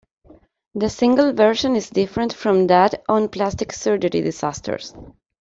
[0.73, 4.95] The single version is different from that on Plastic Surgery Disasters.